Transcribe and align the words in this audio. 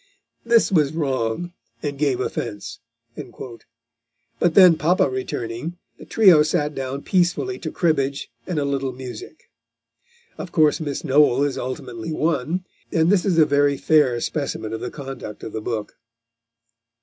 This 0.43 0.71
was 0.71 0.93
wrong, 0.95 1.53
and 1.83 1.95
gave 1.95 2.19
offence," 2.19 2.79
but 4.39 4.55
then 4.55 4.75
papa 4.75 5.07
returning, 5.07 5.77
the 5.99 6.05
trio 6.07 6.41
sat 6.41 6.73
down 6.73 7.03
peacefully 7.03 7.59
to 7.59 7.71
cribbage 7.71 8.31
and 8.47 8.57
a 8.57 8.65
little 8.65 8.93
music. 8.93 9.51
Of 10.39 10.51
course 10.51 10.79
Miss 10.79 11.03
Noel 11.03 11.43
is 11.43 11.55
ultimately 11.55 12.11
won, 12.11 12.65
and 12.91 13.11
this 13.11 13.25
is 13.27 13.37
a 13.37 13.45
very 13.45 13.77
fair 13.77 14.19
specimen 14.21 14.73
of 14.73 14.81
the 14.81 14.89
conduct 14.89 15.43
of 15.43 15.53
the 15.53 15.61
book. 15.61 15.93